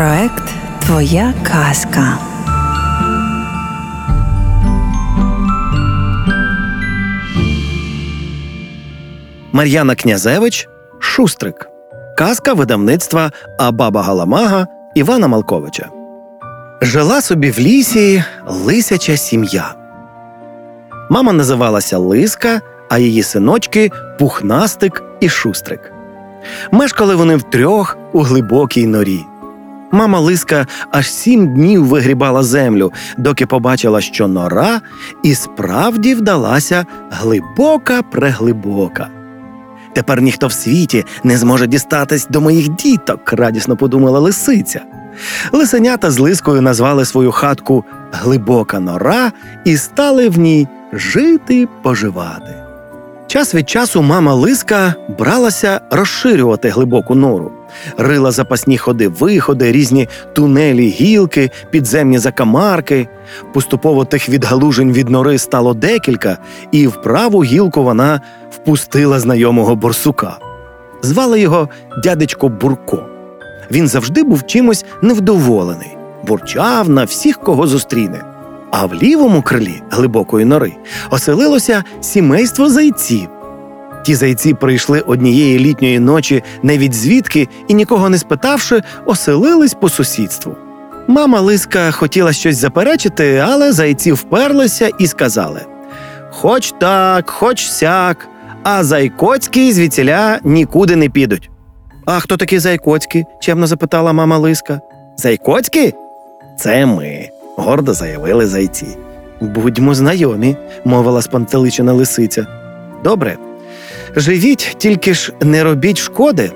[0.00, 0.44] Проект
[0.86, 2.18] Твоя казка.
[9.52, 10.68] Мар'яна Князевич
[10.98, 11.68] Шустрик.
[12.16, 15.88] Казка видавництва А баба Галамага Івана Малковича.
[16.82, 19.74] Жила собі в лісі лисяча сім'я.
[21.10, 25.92] Мама називалася Лиска, а її синочки Пухнастик і Шустрик.
[26.70, 29.29] Мешкали вони втрьох у глибокій норі.
[29.92, 34.80] Мама Лиска аж сім днів вигрібала землю, доки побачила, що нора
[35.22, 39.08] і справді вдалася глибока преглибока.
[39.92, 44.80] Тепер ніхто в світі не зможе дістатись до моїх діток, радісно подумала лисиця.
[45.52, 49.32] Лисенята з лискою назвали свою хатку Глибока нора
[49.64, 52.54] і стали в ній жити поживати.
[53.26, 57.52] Час від часу мама Лиска бралася розширювати глибоку нору,
[57.98, 63.08] рила запасні ходи-виходи, різні тунелі, гілки, підземні закамарки.
[63.52, 66.38] Поступово тих відгалужень від нори стало декілька,
[66.72, 70.38] і в праву гілку вона впустила знайомого борсука.
[71.02, 71.68] Звали його
[72.04, 73.06] дядечко Бурко.
[73.70, 75.96] Він завжди був чимось невдоволений,
[76.26, 78.24] бурчав на всіх, кого зустріне.
[78.70, 80.72] А в лівому крилі глибокої нори
[81.10, 83.28] оселилося сімейство зайців.
[84.04, 89.88] Ті зайці прийшли однієї літньої ночі не від звідки і, нікого не спитавши, оселились по
[89.88, 90.56] сусідству.
[91.08, 95.60] Мама Лиска хотіла щось заперечити, але зайці вперлися і сказали:
[96.30, 98.28] Хоч так, хоч сяк,
[98.62, 101.50] а зайкоцькі звідсіля нікуди не підуть.
[102.06, 103.24] А хто такі зайкоцькі?
[103.40, 104.80] чемно запитала мама Лиска.
[105.16, 105.94] Зайкоцькі?
[106.58, 108.86] Це ми, гордо заявили зайці.
[109.40, 112.46] Будьмо знайомі, мовила спантеличена лисиця.
[113.04, 113.49] Добре.
[114.16, 116.52] Живіть, тільки ж не робіть шкоди.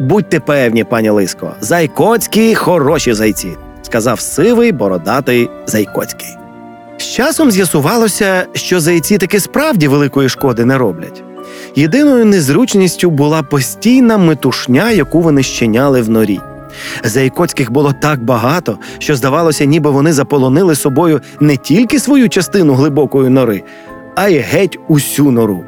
[0.00, 6.36] Будьте певні, пані Лиско, зайкоцькі хороші зайці, сказав сивий бородатий Зайкоцький.
[6.98, 11.22] З часом з'ясувалося, що зайці таки справді великої шкоди не роблять.
[11.76, 16.40] Єдиною незручністю була постійна метушня, яку вони щиняли в норі.
[17.04, 23.30] Зайкоцьких було так багато, що здавалося, ніби вони заполонили собою не тільки свою частину глибокої
[23.30, 23.62] нори,
[24.14, 25.64] а й геть усю нору.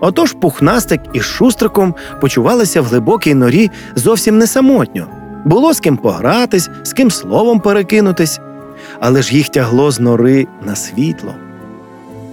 [0.00, 5.06] Отож пухнастик із шустриком почувалися в глибокій норі зовсім не самотньо.
[5.44, 8.40] Було з ким погратись, з ким словом перекинутись,
[9.00, 11.34] але ж їх тягло з нори на світло.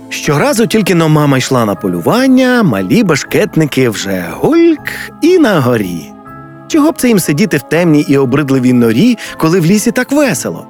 [0.10, 4.90] Щоразу тільки но мама йшла на полювання, малі башкетники вже гульк
[5.22, 6.12] і на горі.
[6.68, 10.68] Чого б це їм сидіти в темній і обридливій норі, коли в лісі так весело?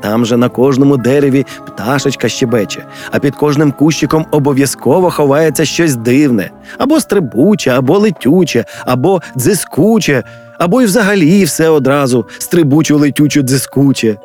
[0.00, 6.50] Там же на кожному дереві пташечка щебече, а під кожним кущиком обов'язково ховається щось дивне,
[6.78, 10.24] або стрибуче, або летюче, або дзискуче,
[10.58, 14.16] або й взагалі все одразу стрибучу, летючу, дзискуче.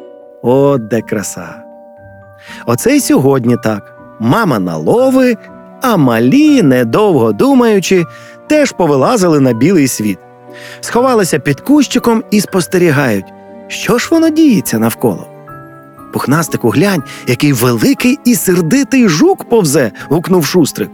[0.42, 1.56] О, де краса!
[2.66, 3.94] Оце й сьогодні так.
[4.20, 5.38] Мама на лови,
[5.82, 8.06] а малі, недовго думаючи,
[8.48, 10.20] теж повилазили на білий світ.
[10.82, 13.26] Сховалися під кущиком і спостерігають,
[13.68, 15.33] що ж воно діється навколо.
[16.14, 19.92] Пухнастику, глянь, який великий і сердитий жук повзе.
[20.10, 20.90] гукнув шустрик.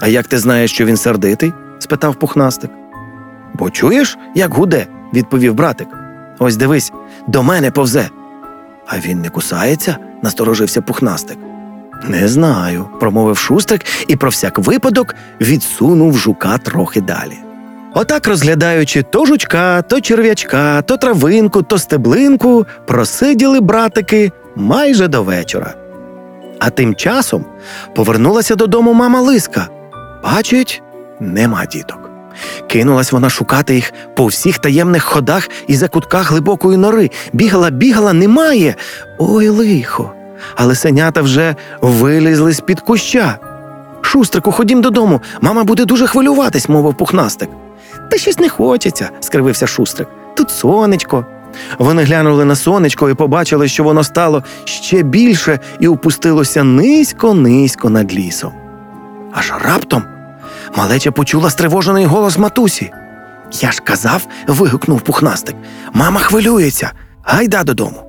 [0.00, 1.52] А як ти знаєш, що він сердитий?
[1.78, 2.70] спитав пухнастик.
[3.54, 5.88] Бо чуєш, як гуде, відповів братик.
[6.38, 6.92] Ось дивись,
[7.26, 8.08] до мене повзе.
[8.86, 9.96] А він не кусається?
[10.22, 11.38] насторожився пухнастик.
[12.08, 17.38] Не знаю, промовив шустрик і про всяк випадок відсунув жука трохи далі.
[17.94, 25.74] Отак, розглядаючи то жучка, то черв'ячка, то травинку, то стеблинку, просиділи братики майже до вечора.
[26.58, 27.44] А тим часом
[27.94, 29.68] повернулася додому мама Лиска.
[30.24, 30.82] Бачить,
[31.20, 32.10] нема діток.
[32.66, 37.10] Кинулась вона шукати їх по всіх таємних ходах і закутках глибокої нори.
[37.32, 38.74] Бігала, бігала, немає.
[39.18, 40.12] Ой, лихо.
[40.56, 43.38] Але сенята вже вилізли з під куща.
[44.00, 47.48] Шустрику, ходім додому, мама буде дуже хвилюватись, мовив пухнастик.
[48.10, 50.08] Та щось не хочеться, скривився шустрик.
[50.36, 51.26] Тут сонечко.
[51.78, 58.14] Вони глянули на сонечко і побачили, що воно стало ще більше і опустилося низько-низько над
[58.14, 58.52] лісом.
[59.32, 60.02] Аж раптом
[60.76, 62.90] малеча почула стривожений голос матусі.
[63.60, 65.56] Я ж казав, вигукнув пухнастик.
[65.92, 66.92] Мама хвилюється.
[67.22, 68.02] Гайда додому.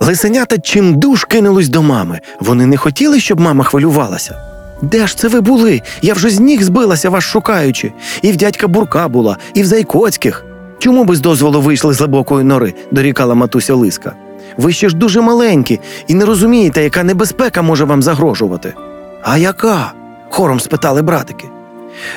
[0.00, 2.20] Лисенята чимдуж кинулись до мами.
[2.40, 4.36] Вони не хотіли, щоб мама хвилювалася.
[4.82, 5.82] Де ж це ви були?
[6.02, 7.92] Я вже з ніг збилася вас шукаючи.
[8.22, 10.44] І в дядька бурка була, і в зайкоцьких.
[10.82, 12.74] Чому без дозволу вийшли з глибокої нори?
[12.90, 14.12] дорікала матуся Лиска.
[14.56, 18.74] Ви ще ж дуже маленькі і не розумієте, яка небезпека може вам загрожувати.
[19.22, 19.92] А яка?
[20.30, 21.48] хором спитали братики.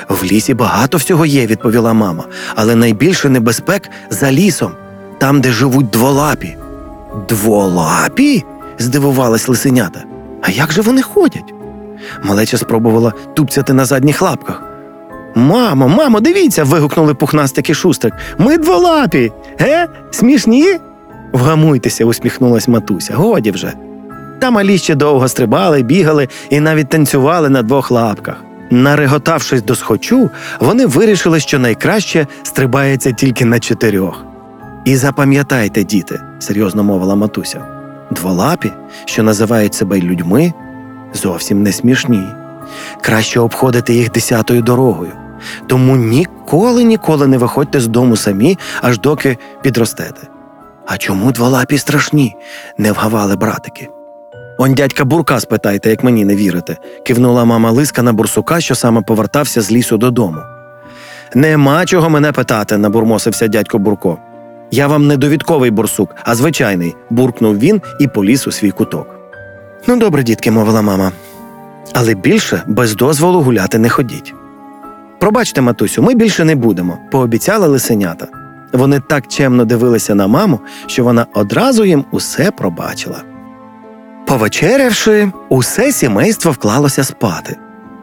[0.08, 2.24] В лісі багато всього є, відповіла мама,
[2.54, 4.72] але найбільше небезпек за лісом.
[5.18, 6.56] там, де живуть дволапі.
[7.28, 8.44] Дволапі?
[8.78, 10.02] здивувалась лисенята.
[10.42, 11.54] А як же вони ходять?
[12.22, 14.62] Малеча спробувала тупцяти на задніх лапках.
[15.36, 16.64] Мамо, мамо, дивіться.
[16.64, 18.14] вигукнули пухнастик і шустрик.
[18.38, 19.32] Ми дволапі.
[19.58, 19.88] Ге?
[20.10, 20.76] Смішні?
[21.32, 23.14] Вгамуйтеся, усміхнулась матуся.
[23.14, 23.72] Годі вже.
[24.38, 28.36] Та малі ще довго стрибали, бігали і навіть танцювали на двох лапках.
[28.70, 30.30] Нареготавшись до схочу,
[30.60, 34.24] вони вирішили, що найкраще стрибається тільки на чотирьох.
[34.84, 37.64] І запам'ятайте, діти, серйозно мовила матуся,
[38.10, 38.72] дволапі,
[39.04, 40.52] що називають себе людьми,
[41.14, 42.22] зовсім не смішні.
[43.00, 45.12] Краще обходити їх десятою дорогою.
[45.66, 50.28] Тому ніколи ніколи не виходьте з дому самі, аж доки підростете.
[50.86, 52.36] А чому дволапі страшні?
[52.78, 53.88] не вгавали братики.
[54.58, 59.02] Он дядька бурка спитайте, як мені не вірите, кивнула мама лиска на бурсука, що саме
[59.02, 60.38] повертався з лісу додому.
[61.34, 64.18] Нема чого мене питати, набурмосився дядько Бурко.
[64.70, 69.06] Я вам не довідковий бурсук, а звичайний, буркнув він і поліз у свій куток.
[69.86, 71.12] Ну, добре, дітки, мовила мама.
[71.92, 74.34] Але більше без дозволу гуляти не ходіть.
[75.18, 78.26] Пробачте, матусю, ми більше не будемо, пообіцяли лисенята.
[78.72, 83.22] Вони так чемно дивилися на маму, що вона одразу їм усе пробачила.
[84.26, 87.56] Повечерявши, усе сімейство вклалося спати.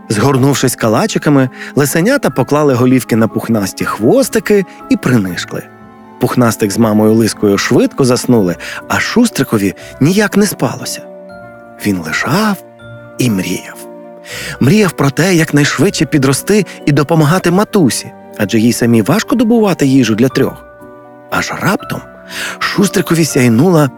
[0.10, 5.64] Згорнувшись калачиками, лисенята поклали голівки на пухнасті хвостики і принишкли.
[6.20, 8.56] Пухнастик з мамою лискою швидко заснули,
[8.88, 11.02] а шустрикові ніяк не спалося.
[11.86, 12.64] Він лежав
[13.18, 13.93] і мріяв.
[14.60, 20.16] Мріяв про те, як найшвидше підрости і допомагати матусі, адже їй самі важко добувати їжу
[20.16, 20.66] для трьох.
[21.32, 22.02] Аж раптом
[22.60, 23.90] шустрикові сяйнула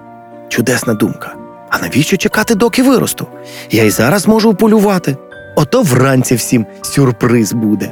[0.49, 1.33] чудесна думка.
[1.69, 3.27] А навіщо чекати, доки виросту?
[3.71, 5.17] Я й зараз можу полювати.
[5.55, 7.91] Ото вранці всім сюрприз буде.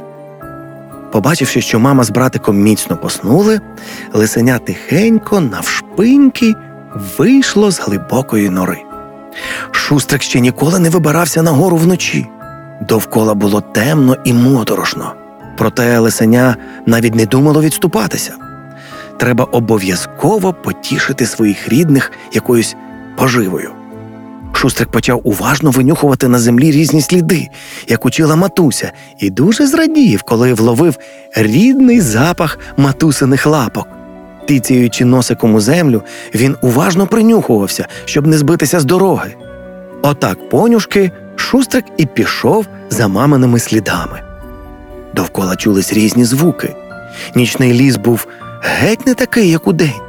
[1.12, 3.60] Побачивши, що мама з братиком міцно поснули,
[4.12, 6.54] лисеня тихенько, навшпиньки,
[7.18, 8.78] вийшло з глибокої нори.
[9.70, 12.26] Шустрик ще ніколи не вибирався на гору вночі.
[12.88, 15.12] Довкола було темно і моторошно.
[15.58, 18.32] Проте лисеня навіть не думало відступатися.
[19.16, 22.76] Треба обов'язково потішити своїх рідних якоюсь
[23.16, 23.70] поживою.
[24.52, 27.48] Шустрик почав уважно винюхувати на землі різні сліди,
[27.88, 30.98] як учила матуся, і дуже зрадів, коли вловив
[31.36, 33.88] рідний запах матусиних лапок.
[34.46, 36.02] Тицяючи носиком у землю,
[36.34, 39.34] він уважно принюхувався, щоб не збитися з дороги.
[40.02, 44.22] Отак понюшки шустрик і пішов за маминими слідами.
[45.14, 46.74] Довкола чулись різні звуки.
[47.34, 48.26] Нічний ліс був
[48.62, 50.00] геть не такий, як удень.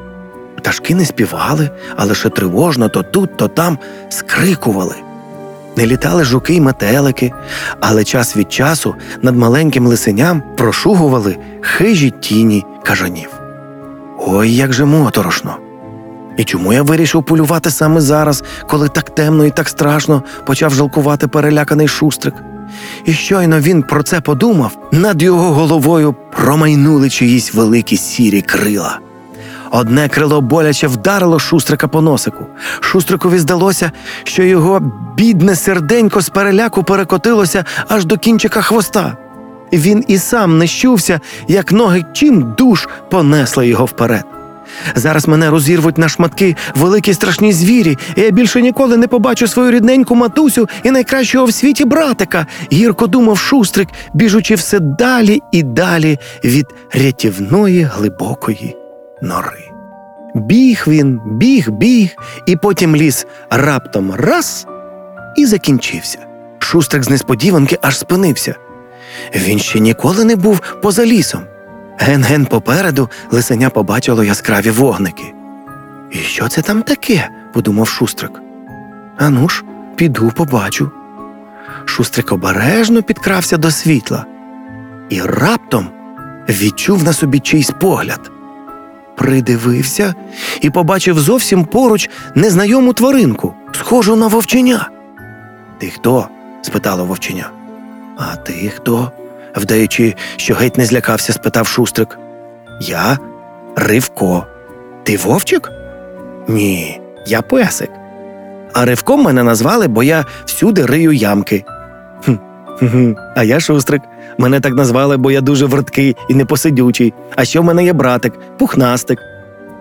[0.57, 3.77] Пташки не співали, а лише тривожно то тут, то там
[4.09, 4.95] скрикували.
[5.75, 7.31] Не літали жуки й метелики,
[7.79, 13.44] але час від часу над маленьким лисеням прошугували хижі тіні кажанів.
[14.27, 15.57] Ой, як же моторошно!
[16.38, 21.27] І чому я вирішив полювати саме зараз, коли так темно і так страшно почав жалкувати
[21.27, 22.33] переляканий шустрик?
[23.06, 29.00] І щойно він про це подумав, над його головою промайнули чиїсь великі сірі крила.
[29.72, 32.45] Одне крило боляче вдарило шустрика по носику.
[32.80, 33.92] Шустрикові здалося,
[34.24, 39.18] що його бідне серденько з переляку перекотилося аж до кінчика хвоста.
[39.73, 44.25] Він і сам не щувся, як ноги чим душ понесли його вперед.
[44.95, 49.71] Зараз мене розірвуть на шматки великі страшні звірі, і я більше ніколи не побачу свою
[49.71, 56.18] рідненьку матусю і найкращого в світі братика, гірко думав шустрик, біжучи все далі і далі
[56.44, 58.75] від рятівної глибокої
[59.21, 59.71] нори.
[60.35, 62.09] Біг він, біг, біг,
[62.45, 64.68] і потім ліс раптом раз
[65.37, 66.19] і закінчився.
[66.59, 68.56] Шустрик з несподіванки аж спинився.
[69.36, 71.42] Він ще ніколи не був поза лісом.
[71.98, 75.34] Ген-ген попереду лисеня побачило яскраві вогники.
[76.12, 77.30] І що це там таке?
[77.54, 78.42] подумав шустрик.
[79.18, 79.64] Ану ж,
[79.95, 80.92] піду побачу.
[81.86, 84.26] Шустрик обережно підкрався до світла
[85.10, 85.88] і раптом
[86.50, 88.31] відчув на собі чийсь погляд.
[89.16, 90.14] Придивився
[90.62, 94.90] і побачив зовсім поруч незнайому тваринку, схожу на вовченя.
[95.78, 96.28] Ти хто?
[96.62, 97.50] спитало вовченя.
[98.18, 99.12] А ти хто?
[99.56, 102.18] вдаючи, що геть не злякався, спитав шустрик.
[102.81, 103.18] Я
[103.76, 104.45] Ривко.
[105.04, 105.72] Ти вовчик?
[106.48, 107.90] Ні, я песик.
[108.74, 111.66] А ривком мене назвали, бо я всюди рию ямки.
[112.80, 114.02] «Хм, А я шустрик.
[114.38, 117.14] Мене так назвали, бо я дуже верткий і непосидючий.
[117.36, 119.19] А ще в мене є братик, пухнастик.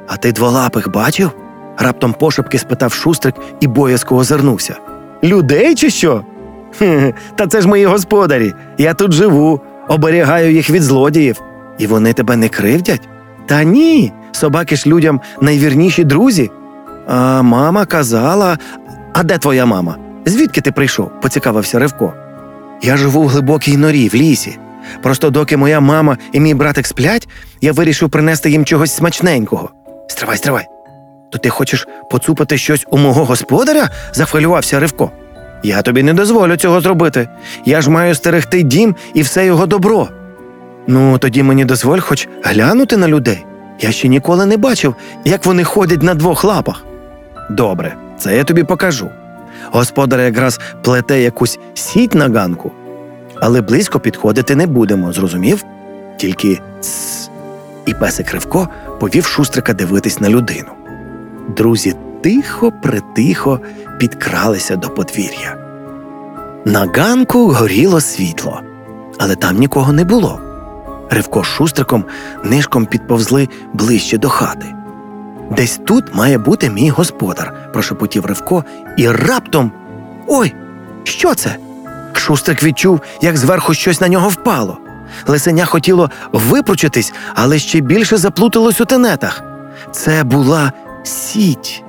[0.08, 1.30] А ти дволапих бачив?
[1.78, 4.76] раптом пошепки спитав шустрик і боязко озирнувся.
[5.24, 6.24] Людей чи що?
[6.78, 8.52] «Хе, Та це ж мої господарі.
[8.78, 11.42] Я тут живу, оберігаю їх від злодіїв.
[11.78, 13.08] І вони тебе не кривдять?
[13.46, 16.50] Та ні, Собаки ж людям найвірніші друзі.
[17.06, 18.58] А мама казала.
[19.12, 19.96] А де твоя мама?
[20.24, 21.10] Звідки ти прийшов?
[21.22, 22.12] поцікавився Ривко.
[22.82, 24.58] Я живу в глибокій норі, в лісі.
[25.02, 27.28] Просто доки моя мама і мій братик сплять,
[27.60, 29.70] я вирішив принести їм чогось смачненького.
[30.08, 30.66] Стривай, стривай.
[31.30, 33.90] То ти хочеш поцупити щось у мого господаря?
[34.12, 35.10] захвилювався Ривко.
[35.64, 37.28] Я тобі не дозволю цього зробити.
[37.64, 40.08] Я ж маю стерегти дім і все його добро.
[40.86, 43.44] Ну, тоді мені дозволь хоч глянути на людей.
[43.80, 44.94] Я ще ніколи не бачив,
[45.24, 46.84] як вони ходять на двох лапах.
[47.50, 49.10] Добре, це я тобі покажу.
[49.70, 52.72] Господар якраз плете якусь сіть на ганку,
[53.40, 55.64] але близько підходити не будемо, зрозумів?
[56.16, 57.30] Тільки цс.
[57.86, 58.68] І песик Ривко
[59.00, 60.70] повів шустрика дивитись на людину.
[61.56, 63.60] Друзі тихо, притихо
[63.98, 65.56] підкралися до подвір'я.
[66.64, 68.60] На ганку горіло світло,
[69.18, 70.40] але там нікого не було.
[71.10, 72.04] Ривко з шустриком
[72.44, 74.66] нишком підповзли ближче до хати.
[75.50, 78.64] Десь тут має бути мій господар, прошепотів Ривко,
[78.96, 79.72] і раптом.
[80.26, 80.54] Ой,
[81.04, 81.56] що це?
[82.12, 84.78] Шустрик відчув, як зверху щось на нього впало.
[85.26, 89.42] Лисеня хотіло випручитись, але ще більше заплуталось у тенетах.
[89.92, 90.72] Це була
[91.02, 91.83] сіть.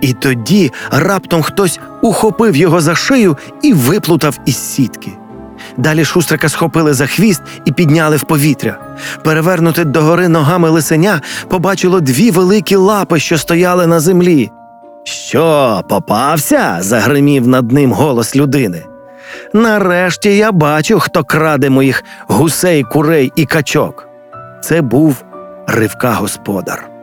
[0.00, 5.10] І тоді раптом хтось ухопив його за шию і виплутав із сітки.
[5.76, 8.78] Далі шустрика схопили за хвіст і підняли в повітря.
[9.24, 14.50] Перевернуте догори ногами лисеня побачило дві великі лапи, що стояли на землі.
[15.04, 16.76] Що, попався?
[16.80, 18.84] загримів над ним голос людини.
[19.52, 24.08] Нарешті я бачу, хто краде моїх гусей, курей і качок.
[24.62, 25.24] Це був
[25.66, 26.97] ривка господар.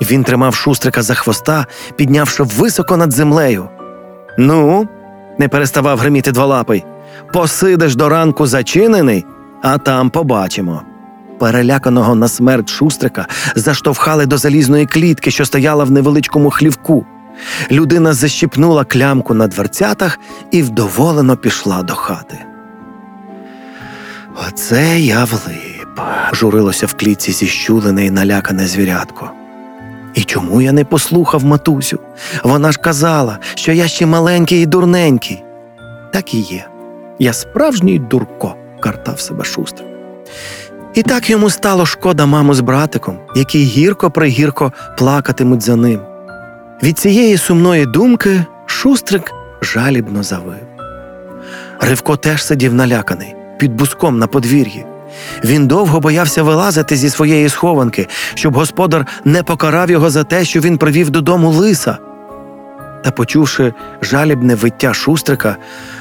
[0.00, 3.68] Він тримав шустрика за хвоста, піднявши високо над землею.
[4.38, 4.88] Ну,
[5.38, 6.84] не переставав гриміти дволапий.
[7.32, 9.26] Посидиш до ранку зачинений,
[9.62, 10.82] а там побачимо.
[11.38, 17.06] Переляканого на смерть шустрика заштовхали до залізної клітки, що стояла в невеличкому хлівку.
[17.70, 20.18] Людина защіпнула клямку на дверцятах
[20.50, 22.38] і вдоволено пішла до хати.
[24.48, 26.00] Оце я влип,
[26.32, 29.30] журилося в клітці зіщулене і налякане звірятко.
[30.14, 31.98] І чому я не послухав матусю?
[32.44, 35.42] Вона ж казала, що я ще маленький і дурненький.
[36.12, 36.66] Так і є.
[37.18, 39.88] Я справжній дурко, картав себе шустрик.
[40.94, 46.00] І так йому стало шкода маму з братиком, які гірко пригірко плакатимуть за ним.
[46.82, 50.66] Від цієї сумної думки шустрик жалібно завив.
[51.80, 54.86] Ривко теж сидів наляканий, під буском на подвір'ї.
[55.44, 60.60] Він довго боявся вилазити зі своєї схованки, щоб господар не покарав його за те, що
[60.60, 61.98] він привів додому лиса.
[63.04, 65.56] Та, почувши жалібне виття шустрика,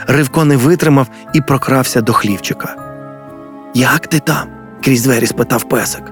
[0.07, 2.75] Ривко не витримав і прокрався до хлівчика.
[3.73, 4.47] Як ти там?
[4.83, 6.03] крізь двері спитав песик.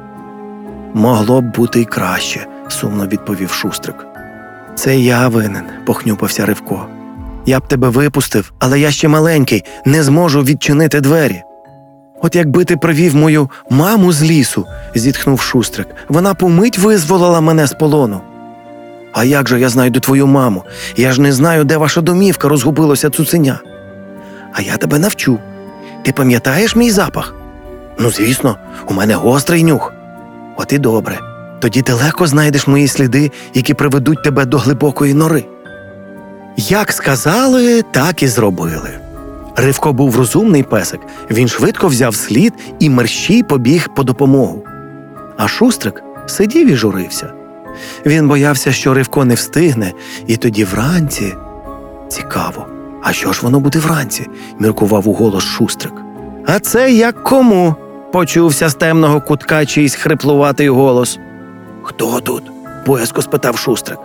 [0.94, 3.96] Могло б бути й краще, сумно відповів шустрик.
[4.76, 6.88] Це я винен, похнюпався Ривко.
[7.46, 11.44] Я б тебе випустив, але я ще маленький, не зможу відчинити двері.
[12.22, 17.74] От якби ти привів мою маму з лісу, зітхнув шустрик, вона помить визволила мене з
[17.74, 18.22] полону.
[19.14, 20.64] А як же я знайду твою маму?
[20.98, 23.60] Я ж не знаю, де ваша домівка розгубилося цуценя.
[24.54, 25.40] А я тебе навчу.
[26.04, 27.36] Ти пам'ятаєш мій запах?
[28.00, 28.58] Ну, звісно,
[28.90, 29.94] у мене гострий нюх.
[30.58, 31.20] От і добре.
[31.60, 35.46] Тоді ти легко знайдеш мої сліди, які приведуть тебе до глибокої нори.
[36.58, 38.90] Як сказали, так і зробили.
[39.56, 41.00] Ривко був розумний песик,
[41.32, 44.64] він швидко взяв слід і мерщій побіг по допомогу.
[45.38, 47.34] А шустрик сидів і журився.
[48.06, 49.92] Він боявся, що Ривко не встигне,
[50.28, 51.34] і тоді вранці.
[52.10, 52.68] Цікаво,
[53.04, 54.28] а що ж воно буде вранці?
[54.60, 55.94] міркував у голос шустрик.
[56.46, 57.76] А це як кому?
[58.12, 61.20] почувся з темного кутка чийсь хриплуватий голос.
[61.84, 62.44] Хто тут?
[62.86, 64.00] боязко спитав шустрик.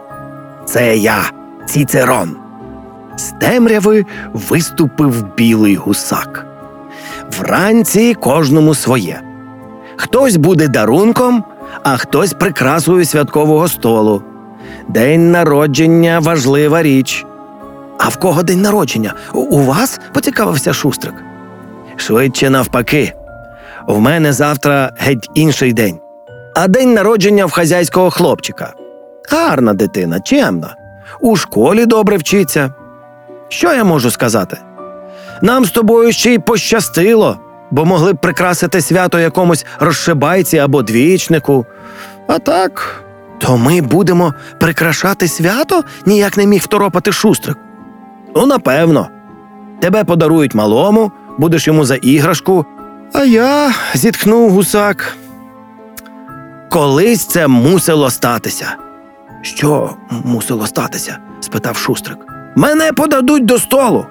[0.67, 1.31] Це я,
[1.69, 2.37] Цицерон.
[3.17, 6.47] З темряви виступив білий гусак.
[7.39, 9.21] Вранці кожному своє.
[9.97, 11.45] Хтось буде дарунком,
[11.83, 14.23] а хтось прикрасою святкового столу.
[14.89, 17.27] День народження важлива річ.
[17.99, 19.15] А в кого день народження?
[19.35, 20.01] У, вас?
[20.13, 21.15] поцікавився шустрик.
[21.97, 23.13] Швидше навпаки.
[23.87, 25.99] В мене завтра геть інший день.
[26.55, 28.73] А день народження в хазяйського хлопчика.
[29.31, 30.77] Гарна дитина, чемна.
[31.21, 32.75] У школі добре вчиться.
[33.49, 34.59] Що я можу сказати?
[35.43, 37.39] Нам з тобою ще й пощастило,
[37.71, 41.67] бо могли б прикрасити свято якомусь розшибайці або двічнику.
[42.29, 43.05] А так,
[43.39, 47.59] то ми будемо прикрашати свято, ніяк не міг второпати шустрик.
[48.37, 49.09] Ну, напевно.
[49.81, 52.67] Тебе подарують малому, будеш йому за іграшку.
[53.13, 55.17] А я зітхнув гусак.
[56.71, 58.77] Колись це мусило статися.
[59.43, 61.19] Що мусило статися?
[61.41, 62.36] спитав Шустрик.
[62.57, 64.07] Мене подадуть до столу.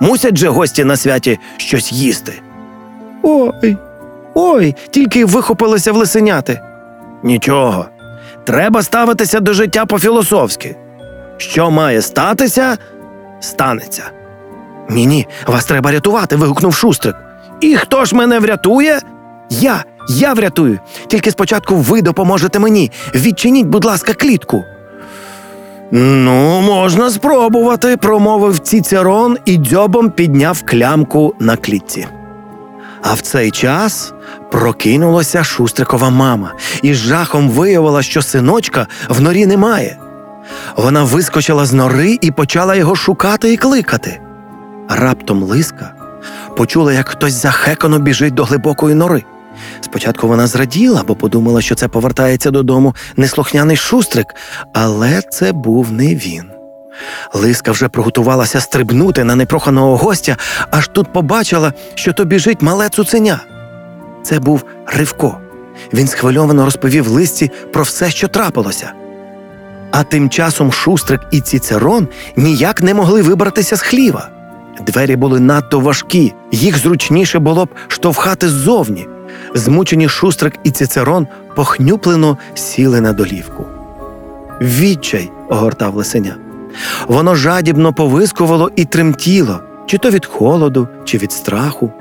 [0.00, 2.32] Мусять же гості на святі щось їсти.
[3.22, 3.76] Ой,
[4.34, 6.60] ой, тільки вихопилися в лисеняти.
[7.22, 7.86] Нічого.
[8.44, 10.76] Треба ставитися до життя по-філософськи.
[11.36, 12.78] Що має статися,
[13.40, 14.10] станеться.
[14.90, 16.36] Ні, ні, вас треба рятувати.
[16.36, 17.16] вигукнув Шустрик.
[17.60, 19.00] І хто ж мене врятує?
[19.50, 20.78] Я, я врятую.
[21.06, 22.92] Тільки спочатку ви допоможете мені.
[23.14, 24.64] Відчиніть, будь ласка, клітку.
[25.92, 32.06] Ну, можна спробувати, промовив Цицерон і дзьобом підняв клямку на клітці.
[33.02, 34.12] А в цей час
[34.50, 36.52] прокинулася Шустрикова мама
[36.82, 39.96] і з жахом виявила, що синочка в норі немає.
[40.76, 44.20] Вона вискочила з нори і почала його шукати і кликати.
[44.88, 45.92] Раптом лиска
[46.56, 49.24] почула, як хтось захекано біжить до глибокої нори.
[49.80, 54.34] Спочатку вона зраділа, бо подумала, що це повертається додому неслухняний шустрик,
[54.72, 56.44] але це був не він.
[57.34, 60.36] Лиска вже приготувалася стрибнути на непроханого гостя,
[60.70, 63.40] аж тут побачила, що то біжить мале цуценя.
[64.22, 65.38] Це був Ривко.
[65.92, 68.92] Він схвильовано розповів листі про все, що трапилося.
[69.90, 74.28] А тим часом Шустрик і Цицерон ніяк не могли вибратися з хліва.
[74.86, 79.06] Двері були надто важкі, їх зручніше було б штовхати ззовні.
[79.54, 83.64] Змучені Шустрик і Цицерон похнюплено сіли на долівку.
[84.60, 86.36] Відчай огортав лисеня.
[87.06, 91.92] Воно жадібно повискувало і тремтіло, чи то від холоду, чи від страху.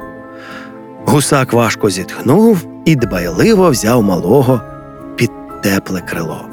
[1.06, 4.62] Гусак важко зітхнув і дбайливо взяв малого
[5.16, 5.32] під
[5.64, 6.46] тепле крило.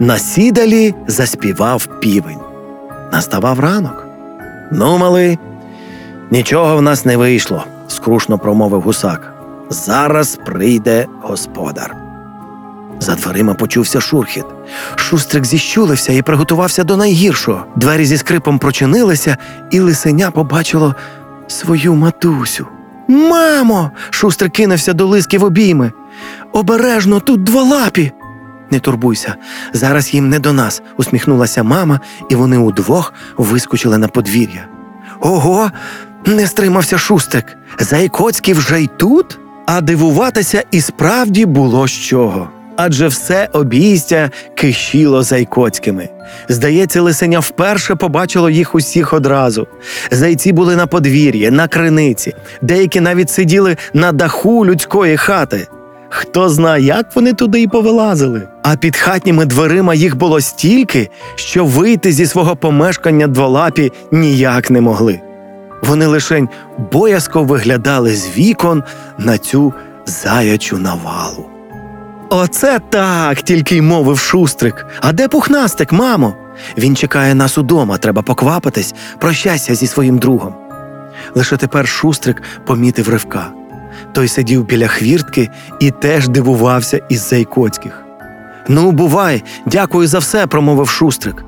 [0.00, 2.38] На сідалі заспівав півень.
[3.12, 4.06] Наставав ранок.
[4.72, 5.38] Ну, малий,
[6.30, 9.37] нічого в нас не вийшло, скрушно промовив гусак.
[9.70, 11.96] Зараз прийде господар.
[13.00, 14.44] За дверима почувся шурхіт.
[14.96, 17.64] Шустрик зіщулився і приготувався до найгіршого.
[17.76, 19.36] Двері зі скрипом прочинилися,
[19.70, 20.94] і лисеня побачило
[21.48, 22.66] свою матусю.
[23.08, 23.90] Мамо.
[24.10, 25.92] Шустрик кинувся до лиски в обійми.
[26.52, 28.12] Обережно, тут дволапі.
[28.70, 29.34] Не турбуйся,
[29.72, 34.68] зараз їм не до нас, усміхнулася мама, і вони удвох вискочили на подвір'я.
[35.20, 35.70] Ого,
[36.26, 37.56] не стримався шустрик.
[37.78, 39.38] Зайкоцький вже й тут?
[39.70, 42.48] А дивуватися і справді було з чого.
[42.76, 46.08] Адже все обійстя кишіло зайкоцькими.
[46.48, 49.66] Здається, лисеня вперше побачило їх усіх одразу.
[50.10, 55.66] Зайці були на подвір'ї, на криниці, деякі навіть сиділи на даху людської хати.
[56.08, 58.48] Хто знає, як вони туди і повилазили.
[58.62, 64.80] А під хатніми дверима їх було стільки, що вийти зі свого помешкання дволапі ніяк не
[64.80, 65.20] могли.
[65.82, 66.48] Вони лишень
[66.92, 68.82] боязко виглядали з вікон
[69.18, 69.74] на цю
[70.06, 71.46] заячу навалу.
[72.30, 74.86] Оце так, тільки й мовив шустрик.
[75.00, 76.34] А де пухнастик, мамо?
[76.78, 80.54] Він чекає нас удома, треба поквапитись, прощайся зі своїм другом.
[81.34, 83.50] Лише тепер шустрик помітив ривка.
[84.12, 85.48] Той сидів біля хвіртки
[85.80, 88.04] і теж дивувався із зайкоцьких.
[88.68, 91.44] Ну, бувай, дякую за все, промовив шустрик.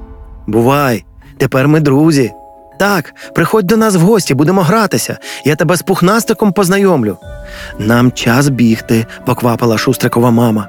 [0.46, 1.04] Бувай,
[1.38, 2.32] тепер ми друзі.
[2.80, 5.18] Так, приходь до нас в гості, будемо гратися.
[5.44, 7.16] Я тебе з пухнастиком познайомлю.
[7.78, 10.68] Нам час бігти, поквапила шустрикова мама.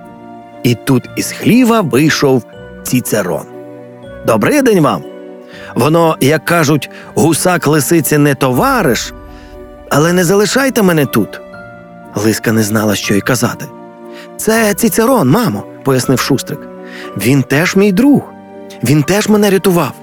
[0.64, 2.44] І тут із хліва вийшов
[2.84, 3.46] Цицерон.
[4.26, 5.04] Добрий день вам.
[5.76, 9.14] Воно, як кажуть, гусак лисиці не товариш,
[9.90, 11.42] але не залишайте мене тут.
[12.16, 13.66] Лиска не знала, що й казати.
[14.38, 16.60] Це Цицерон, мамо, пояснив шустрик.
[17.18, 18.22] Він теж мій друг.
[18.84, 19.94] Він теж мене рятував.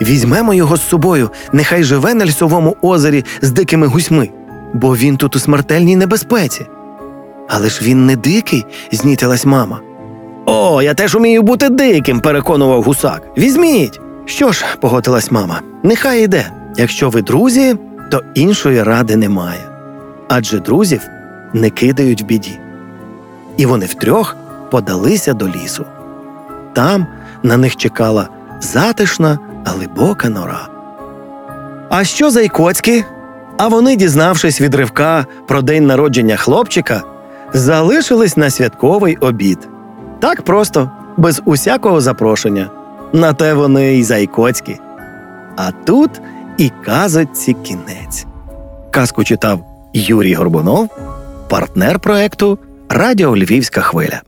[0.00, 4.30] Візьмемо його з собою, нехай живе на лісовому озері з дикими гусьми,
[4.74, 6.66] бо він тут у смертельній небезпеці.
[7.48, 9.80] Але ж він не дикий, знітилась мама.
[10.46, 13.22] О, я теж умію бути диким, переконував гусак.
[13.38, 14.00] Візьміть.
[14.24, 16.50] Що ж, погодилась мама, нехай іде.
[16.76, 17.76] Якщо ви друзі,
[18.10, 19.60] то іншої ради немає.
[20.28, 21.00] Адже друзів
[21.52, 22.58] не кидають в біді.
[23.56, 24.36] І вони втрьох
[24.70, 25.84] подалися до лісу.
[26.72, 27.06] Там
[27.42, 28.28] на них чекала
[28.60, 30.68] затишна, глибока нора.
[31.90, 33.04] А що Зайкоцькі?
[33.58, 37.02] А вони, дізнавшись від ривка про день народження хлопчика,
[37.52, 39.68] залишились на святковий обід.
[40.20, 42.70] Так просто, без усякого запрошення.
[43.12, 44.78] На те вони й Зайкоцькі.
[45.56, 46.10] А тут
[46.58, 48.26] і казочці кінець.
[48.90, 49.60] Казку читав
[49.92, 50.88] Юрій Горбунов,
[51.48, 54.22] партнер проекту Радіо Львівська хвиля.